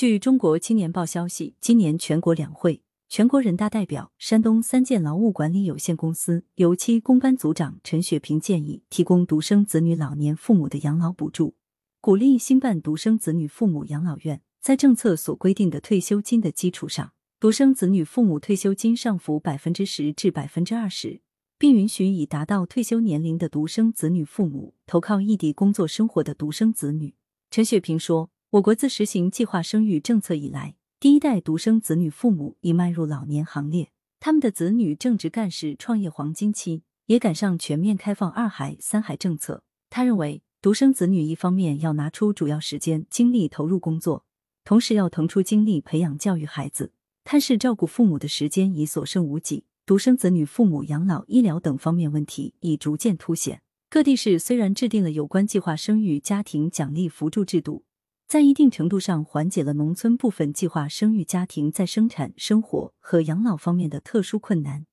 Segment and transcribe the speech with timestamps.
[0.00, 11.54] 据中国青年报消息，今年全国两会、全国人大代表、山东三建劳务管理有限公司油漆工班组长陈雪萍建议提供独生子女老年父母的养老补助，
[12.00, 21.20] 鼓励兴办独生子女父母养老院，在政策所规定的退休金的基础上，独生子女父母退休金上浮百分之十至百分之二十。
[21.58, 27.16] 并允许已达到退休年龄的独生子女父母投靠异地工作生活的独生子女。
[27.50, 44.24] 陈雪萍说：“我国自实行计划生育政策以来，第一代独生子女父母已迈入老年行列，他们的子女正值干事创业黄金期，也赶上全面开放二孩、三孩政策。”他认为，独生子女一方面要拿出主要时间精力投入工作，
[44.64, 46.90] 同时要腾出精力培养教育孩子，
[47.22, 49.62] 探视照顾父母的时间已所剩无几。
[49.86, 53.62] 独生子女父母养老、医疗等方面问题已逐渐凸显。
[53.88, 57.84] 各地市虽然制定了有关计划生育家庭奖励扶助制度，
[58.30, 64.86] 在一定程度上缓解了农村部分计划生育家庭在生产、生活和养老方面的特殊困难。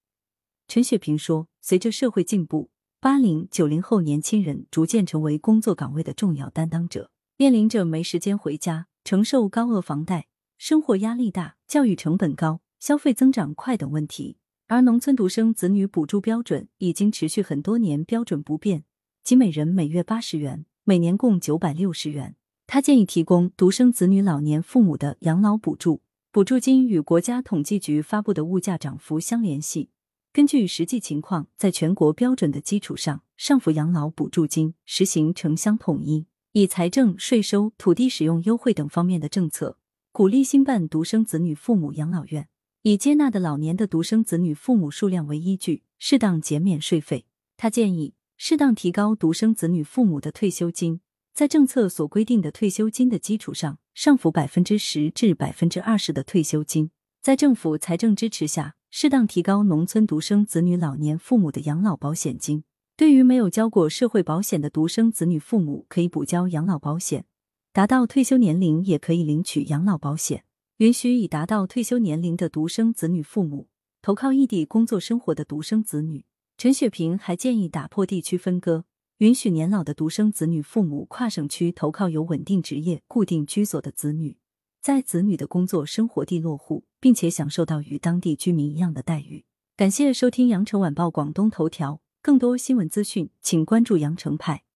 [0.67, 10.25] 陈雪萍说：“随着社会进步，八零、九零后年轻人逐渐成为工作岗位的重要担当者，面临着没时间回家、承受高额房贷、
[10.57, 18.83] 生活压力大、教育成本高、消费增长快等问题。”而农村独生子女补助标准已经持续很多年，标准不变，
[19.23, 22.35] 即每人每月八十元，每年共九百六十元。
[22.67, 26.01] 他建议提供独生子女老年父母的养老补助，
[26.33, 29.89] 补助金与国家统计局发布的物价涨幅相联系，
[30.33, 39.77] 根据实际情况，在全国标准的基础上，上浮养老补助金实行城乡统一，以财政、税收、土地使用优惠等方面的政策，
[40.11, 42.49] 鼓励兴办独生子女父母养老院。
[42.81, 47.25] 以接纳的老年的独生子女父母数量为依据，适当减免税费。
[47.55, 50.99] 他建议适当提高独生子女父母的退休金，
[51.37, 56.89] 在政策所规定的退休金的基础上，上浮百分之十至百分之二十的退休金。
[57.21, 62.63] 在政府财政支持下，适当提高农村独生子女老年父母的养老保险金。
[62.95, 67.25] 对于没有交过社会保险的独生子女父母，可以补交养老保险，
[67.71, 70.43] 达到退休年龄也可以领取养老保险。
[70.77, 73.67] 允许已达到退休年龄的独生子女父母
[74.01, 76.25] 投靠异地工作生活的独生子女。
[76.57, 78.85] 陈雪萍还建议打破地区分割，
[79.17, 84.37] 允许年老的独生子女父母跨省区投靠有稳定职业、固定居所的子女，
[84.79, 89.45] 在子女的工作生活地落户，并且享受到与当地居民一样的待遇。
[89.75, 94.65] 感谢收听羊城晚报广东头条，更多新闻资讯，请关注羊城派。